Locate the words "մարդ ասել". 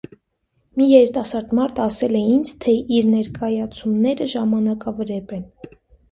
1.57-2.17